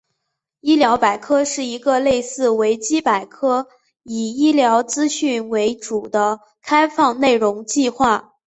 [0.61, 3.67] 医疗百科是一个类似维基百科
[4.01, 8.33] 以医疗资讯为主的开放内容计划。